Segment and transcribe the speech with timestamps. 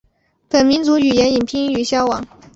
[0.49, 2.25] 本民族语言已濒于消亡。